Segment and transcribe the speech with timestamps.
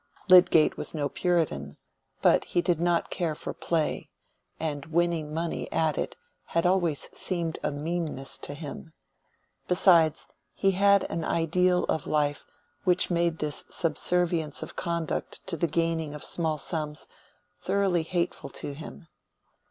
[0.29, 1.77] Lydgate was no Puritan,
[2.23, 4.09] but he did not care for play,
[4.59, 6.15] and winning money at it
[6.57, 8.93] had always seemed a meanness to him;
[9.67, 10.25] besides,
[10.55, 12.47] he had an ideal of life
[12.83, 17.07] which made this subservience of conduct to the gaining of small sums
[17.59, 19.07] thoroughly hateful to him.